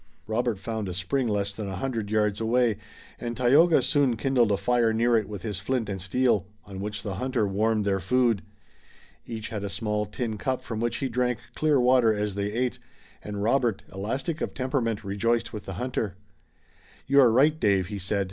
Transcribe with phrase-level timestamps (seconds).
[0.25, 2.77] Robert found a spring less than a hundred yards away,
[3.19, 7.03] and Tayoga soon kindled a fire near it with his flint and steel, on which
[7.03, 8.41] the hunter warmed their food.
[9.27, 12.79] Each had a small tin cup from which he drank clear water as they ate,
[13.21, 16.15] and Robert, elastic of temperament, rejoiced with the hunter.
[17.05, 18.19] "You are right, Dave," he said.